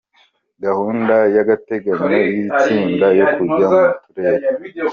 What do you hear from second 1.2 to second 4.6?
y’agateganyo y’itsinda yo kujya mu turere.